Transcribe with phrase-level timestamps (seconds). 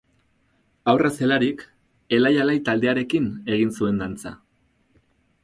[0.93, 1.61] Haurra zelarik
[2.19, 4.35] Elai-Alai taldearekin egin zuen dantza.